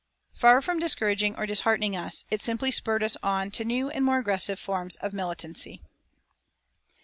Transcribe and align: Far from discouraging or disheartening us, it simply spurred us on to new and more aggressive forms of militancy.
Far 0.33 0.63
from 0.63 0.79
discouraging 0.79 1.35
or 1.35 1.45
disheartening 1.45 1.95
us, 1.95 2.25
it 2.31 2.41
simply 2.41 2.71
spurred 2.71 3.03
us 3.03 3.17
on 3.21 3.51
to 3.51 3.63
new 3.63 3.91
and 3.91 4.03
more 4.03 4.17
aggressive 4.17 4.57
forms 4.59 4.95
of 4.95 5.13
militancy. 5.13 5.79